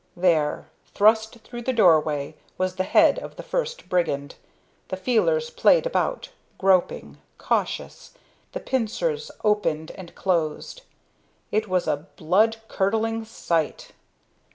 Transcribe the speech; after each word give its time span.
There, 0.17 0.71
thrust 0.95 1.41
through 1.43 1.61
the 1.61 1.73
doorway, 1.73 2.33
was 2.57 2.77
the 2.77 2.83
head 2.83 3.19
of 3.19 3.35
the 3.35 3.43
first 3.43 3.87
brigand. 3.87 4.33
The 4.87 4.97
feelers 4.97 5.51
played 5.51 5.85
about, 5.85 6.29
groping, 6.57 7.19
cautious, 7.37 8.15
the 8.53 8.61
pincers 8.61 9.29
opened 9.43 9.91
and 9.91 10.15
closed. 10.15 10.81
It 11.51 11.67
was 11.67 11.87
a 11.87 12.07
blood 12.15 12.57
curdling 12.67 13.25
sight. 13.25 13.89